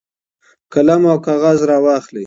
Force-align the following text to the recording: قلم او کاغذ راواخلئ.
قلم 0.73 1.01
او 1.11 1.17
کاغذ 1.25 1.59
راواخلئ. 1.69 2.19